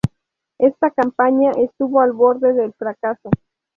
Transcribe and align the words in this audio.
Esta 0.57 0.89
campaña 0.89 1.51
estuvo 1.59 2.01
al 2.01 2.13
borde 2.13 2.53
del 2.53 2.73
fracaso. 2.73 3.29